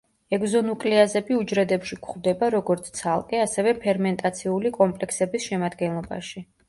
ეგზონუკლეაზები 0.35 1.35
უჯრედებში 1.41 1.99
გვხვდება, 2.07 2.49
როგორც 2.55 2.89
ცალკე, 3.01 3.43
ასევე 3.49 3.75
ფერმენტაციული 3.87 4.73
კომპლექსების 4.79 5.47
შემადგენლობაში. 5.51 6.49